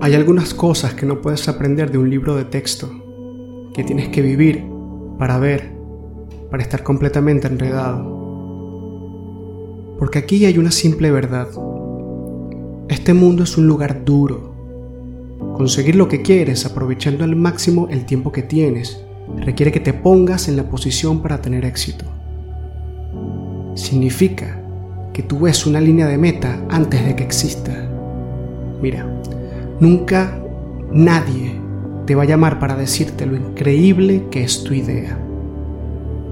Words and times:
Hay 0.00 0.14
algunas 0.14 0.52
cosas 0.52 0.94
que 0.94 1.06
no 1.06 1.20
puedes 1.20 1.48
aprender 1.48 1.90
de 1.90 1.98
un 1.98 2.10
libro 2.10 2.34
de 2.34 2.44
texto, 2.44 2.90
que 3.72 3.84
tienes 3.84 4.08
que 4.08 4.20
vivir 4.20 4.64
para 5.18 5.38
ver, 5.38 5.76
para 6.50 6.62
estar 6.62 6.82
completamente 6.82 7.46
enredado. 7.46 8.04
Porque 9.98 10.18
aquí 10.18 10.44
hay 10.44 10.58
una 10.58 10.72
simple 10.72 11.10
verdad. 11.10 11.48
Este 12.88 13.14
mundo 13.14 13.44
es 13.44 13.56
un 13.56 13.68
lugar 13.68 14.04
duro. 14.04 14.54
Conseguir 15.54 15.94
lo 15.96 16.08
que 16.08 16.20
quieres 16.20 16.66
aprovechando 16.66 17.24
al 17.24 17.36
máximo 17.36 17.88
el 17.88 18.06
tiempo 18.06 18.32
que 18.32 18.42
tienes 18.42 19.02
requiere 19.38 19.72
que 19.72 19.80
te 19.80 19.94
pongas 19.94 20.48
en 20.48 20.56
la 20.56 20.68
posición 20.68 21.22
para 21.22 21.40
tener 21.40 21.64
éxito. 21.64 22.04
Significa 23.74 24.62
que 25.12 25.22
tú 25.22 25.40
ves 25.40 25.64
una 25.64 25.80
línea 25.80 26.06
de 26.08 26.18
meta 26.18 26.60
antes 26.68 27.04
de 27.04 27.14
que 27.16 27.22
exista. 27.24 27.88
Mira, 28.82 29.06
nunca 29.80 30.40
nadie 30.92 31.60
te 32.06 32.14
va 32.14 32.22
a 32.22 32.26
llamar 32.26 32.58
para 32.58 32.76
decirte 32.76 33.26
lo 33.26 33.36
increíble 33.36 34.26
que 34.30 34.42
es 34.42 34.62
tu 34.62 34.72
idea. 34.74 35.18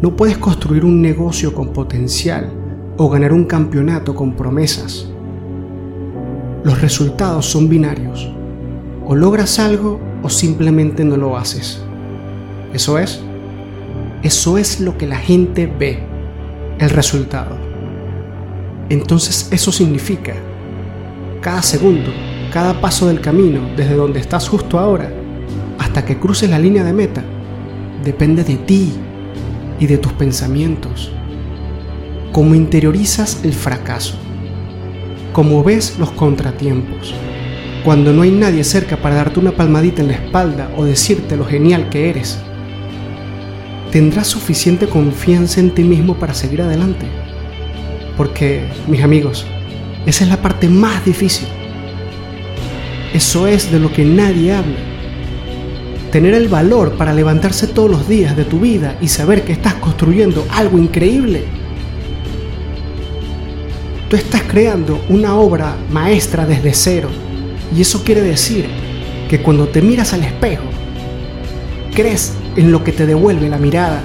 No 0.00 0.16
puedes 0.16 0.38
construir 0.38 0.84
un 0.84 1.02
negocio 1.02 1.52
con 1.52 1.72
potencial 1.72 2.50
o 2.96 3.08
ganar 3.08 3.32
un 3.32 3.44
campeonato 3.44 4.14
con 4.14 4.34
promesas. 4.34 5.08
Los 6.64 6.80
resultados 6.80 7.46
son 7.46 7.68
binarios. 7.68 8.32
O 9.06 9.14
logras 9.14 9.58
algo 9.58 10.00
o 10.22 10.28
simplemente 10.28 11.04
no 11.04 11.16
lo 11.16 11.36
haces. 11.36 11.82
Eso 12.72 12.98
es. 12.98 13.20
Eso 14.22 14.58
es 14.58 14.80
lo 14.80 14.98
que 14.98 15.06
la 15.06 15.16
gente 15.16 15.66
ve, 15.66 16.00
el 16.78 16.90
resultado. 16.90 17.56
Entonces 18.88 19.48
eso 19.52 19.70
significa 19.70 20.34
cada 21.40 21.62
segundo, 21.62 22.10
cada 22.50 22.80
paso 22.80 23.06
del 23.06 23.20
camino, 23.20 23.60
desde 23.76 23.94
donde 23.94 24.20
estás 24.20 24.48
justo 24.48 24.78
ahora, 24.78 25.12
hasta 25.78 26.04
que 26.04 26.18
cruces 26.18 26.50
la 26.50 26.58
línea 26.58 26.84
de 26.84 26.92
meta, 26.92 27.22
depende 28.04 28.44
de 28.44 28.56
ti 28.56 28.92
y 29.78 29.86
de 29.86 29.98
tus 29.98 30.12
pensamientos. 30.12 31.12
Cómo 32.32 32.54
interiorizas 32.54 33.44
el 33.44 33.52
fracaso, 33.52 34.16
cómo 35.32 35.62
ves 35.62 35.98
los 35.98 36.10
contratiempos, 36.12 37.14
cuando 37.84 38.12
no 38.12 38.22
hay 38.22 38.30
nadie 38.30 38.64
cerca 38.64 38.96
para 38.96 39.16
darte 39.16 39.40
una 39.40 39.52
palmadita 39.52 40.02
en 40.02 40.08
la 40.08 40.14
espalda 40.14 40.70
o 40.76 40.84
decirte 40.84 41.36
lo 41.36 41.44
genial 41.44 41.88
que 41.88 42.10
eres. 42.10 42.38
¿Tendrás 43.90 44.26
suficiente 44.26 44.86
confianza 44.86 45.60
en 45.60 45.74
ti 45.74 45.82
mismo 45.82 46.18
para 46.18 46.34
seguir 46.34 46.60
adelante? 46.60 47.06
Porque, 48.16 48.68
mis 48.86 49.02
amigos, 49.02 49.46
esa 50.04 50.24
es 50.24 50.30
la 50.30 50.42
parte 50.42 50.68
más 50.68 51.04
difícil. 51.04 51.48
Eso 53.12 53.46
es 53.46 53.72
de 53.72 53.78
lo 53.78 53.90
que 53.92 54.04
nadie 54.04 54.52
habla. 54.52 54.76
Tener 56.12 56.34
el 56.34 56.48
valor 56.48 56.92
para 56.92 57.14
levantarse 57.14 57.66
todos 57.66 57.90
los 57.90 58.08
días 58.08 58.36
de 58.36 58.44
tu 58.44 58.60
vida 58.60 58.96
y 59.00 59.08
saber 59.08 59.44
que 59.44 59.52
estás 59.52 59.74
construyendo 59.74 60.46
algo 60.50 60.78
increíble. 60.78 61.44
Tú 64.08 64.16
estás 64.16 64.42
creando 64.42 65.02
una 65.08 65.36
obra 65.36 65.76
maestra 65.90 66.46
desde 66.46 66.74
cero. 66.74 67.08
Y 67.76 67.82
eso 67.82 68.04
quiere 68.04 68.22
decir 68.22 68.66
que 69.28 69.42
cuando 69.42 69.68
te 69.68 69.82
miras 69.82 70.12
al 70.12 70.24
espejo, 70.24 70.64
crees 71.94 72.32
en 72.56 72.72
lo 72.72 72.84
que 72.84 72.92
te 72.92 73.06
devuelve 73.06 73.48
la 73.48 73.58
mirada, 73.58 74.00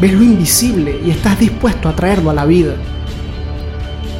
ves 0.00 0.12
lo 0.12 0.22
invisible 0.22 1.00
y 1.04 1.10
estás 1.10 1.38
dispuesto 1.38 1.88
a 1.88 1.96
traerlo 1.96 2.30
a 2.30 2.34
la 2.34 2.44
vida. 2.44 2.74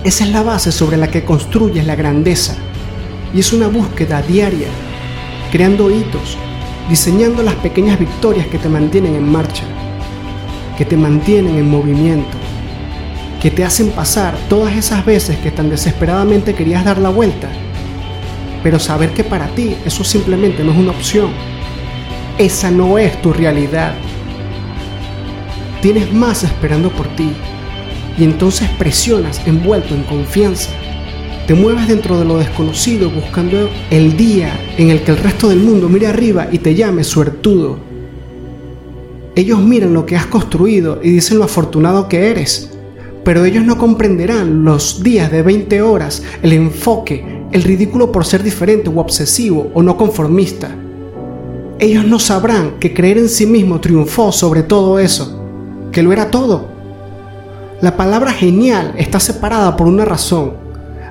Esa 0.04 0.24
es 0.24 0.30
la 0.30 0.42
base 0.42 0.72
sobre 0.72 0.96
la 0.96 1.08
que 1.08 1.24
construyes 1.24 1.86
la 1.86 1.94
grandeza. 1.94 2.56
Y 3.34 3.40
es 3.40 3.52
una 3.52 3.68
búsqueda 3.68 4.22
diaria, 4.22 4.68
creando 5.50 5.90
hitos, 5.90 6.36
diseñando 6.88 7.42
las 7.42 7.54
pequeñas 7.56 7.98
victorias 7.98 8.46
que 8.46 8.58
te 8.58 8.68
mantienen 8.68 9.14
en 9.14 9.30
marcha, 9.30 9.64
que 10.76 10.84
te 10.84 10.96
mantienen 10.96 11.56
en 11.56 11.70
movimiento, 11.70 12.36
que 13.40 13.50
te 13.50 13.64
hacen 13.64 13.90
pasar 13.90 14.36
todas 14.48 14.74
esas 14.76 15.04
veces 15.04 15.38
que 15.38 15.50
tan 15.50 15.70
desesperadamente 15.70 16.54
querías 16.54 16.84
dar 16.84 16.98
la 16.98 17.08
vuelta, 17.08 17.48
pero 18.62 18.78
saber 18.78 19.10
que 19.10 19.24
para 19.24 19.48
ti 19.48 19.76
eso 19.84 20.04
simplemente 20.04 20.62
no 20.62 20.72
es 20.72 20.78
una 20.78 20.92
opción. 20.92 21.30
Esa 22.38 22.70
no 22.70 22.98
es 22.98 23.20
tu 23.20 23.32
realidad. 23.32 23.94
Tienes 25.80 26.12
más 26.12 26.44
esperando 26.44 26.90
por 26.90 27.08
ti 27.08 27.32
y 28.16 28.24
entonces 28.24 28.68
presionas 28.78 29.40
envuelto 29.46 29.94
en 29.94 30.04
confianza. 30.04 30.70
Te 31.52 31.60
mueves 31.60 31.86
dentro 31.86 32.18
de 32.18 32.24
lo 32.24 32.38
desconocido 32.38 33.10
buscando 33.10 33.68
el 33.90 34.16
día 34.16 34.58
en 34.78 34.88
el 34.88 35.02
que 35.02 35.10
el 35.10 35.18
resto 35.18 35.50
del 35.50 35.58
mundo 35.58 35.86
mire 35.86 36.06
arriba 36.06 36.48
y 36.50 36.56
te 36.56 36.74
llame 36.74 37.04
suertudo. 37.04 37.76
Ellos 39.36 39.60
miran 39.60 39.92
lo 39.92 40.06
que 40.06 40.16
has 40.16 40.24
construido 40.24 41.00
y 41.02 41.10
dicen 41.10 41.36
lo 41.36 41.44
afortunado 41.44 42.08
que 42.08 42.30
eres, 42.30 42.70
pero 43.22 43.44
ellos 43.44 43.66
no 43.66 43.76
comprenderán 43.76 44.64
los 44.64 45.02
días 45.02 45.30
de 45.30 45.42
20 45.42 45.82
horas, 45.82 46.22
el 46.42 46.54
enfoque, 46.54 47.44
el 47.52 47.62
ridículo 47.64 48.10
por 48.10 48.24
ser 48.24 48.42
diferente 48.42 48.88
o 48.88 48.98
obsesivo 48.98 49.70
o 49.74 49.82
no 49.82 49.98
conformista. 49.98 50.74
Ellos 51.78 52.06
no 52.06 52.18
sabrán 52.18 52.78
que 52.80 52.94
creer 52.94 53.18
en 53.18 53.28
sí 53.28 53.44
mismo 53.44 53.78
triunfó 53.78 54.32
sobre 54.32 54.62
todo 54.62 54.98
eso, 54.98 55.38
que 55.92 56.02
lo 56.02 56.14
era 56.14 56.30
todo 56.30 56.72
la 57.82 57.96
palabra 57.96 58.30
genial 58.32 58.94
está 58.96 59.18
separada 59.18 59.76
por 59.76 59.88
una 59.88 60.04
razón. 60.04 60.61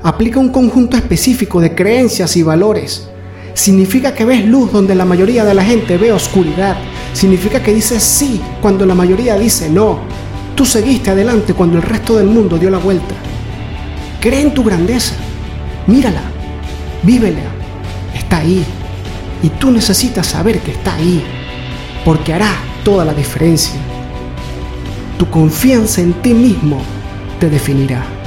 Aplica 0.04 0.40
un 0.40 0.50
conjunto 0.50 0.98
específico 0.98 1.62
de 1.62 1.76
creencias 1.76 2.36
y 2.36 2.42
valores. 2.42 3.08
Significa 3.54 4.16
que 4.16 4.26
ves 4.26 4.46
luz 4.46 4.72
donde 4.72 4.96
la 4.96 5.06
mayoría 5.06 5.46
de 5.46 5.54
la 5.54 5.64
gente 5.64 5.98
ve 5.98 6.12
oscuridad. 6.12 6.76
Significa 7.14 7.62
que 7.62 7.74
dices 7.74 8.02
sí 8.02 8.42
cuando 8.62 8.86
la 8.86 8.96
mayoría 8.96 9.36
dice 9.36 9.70
no. 9.70 10.00
Tú 10.56 10.66
seguiste 10.66 11.12
adelante 11.12 11.54
cuando 11.54 11.78
el 11.78 11.84
resto 11.84 12.18
del 12.18 12.28
mundo 12.28 12.58
dio 12.58 12.72
la 12.72 12.80
vuelta. 12.80 13.14
Cree 14.20 14.42
en 14.42 14.54
tu 14.54 14.64
grandeza. 14.64 15.14
Mírala. 15.86 16.22
Vívela. 17.04 17.42
Está 18.16 18.38
ahí. 18.38 18.64
Y 19.44 19.50
tú 19.50 19.72
necesitas 19.72 20.26
saber 20.26 20.60
que 20.60 20.72
está 20.72 20.96
ahí. 20.96 21.24
Porque 22.04 22.34
hará 22.34 22.52
toda 22.84 23.06
la 23.06 23.14
diferencia. 23.14 23.80
Tu 25.20 25.30
confianza 25.30 26.02
en 26.02 26.14
ti 26.14 26.34
mismo 26.34 26.82
te 27.40 27.50
definirá. 27.50 28.21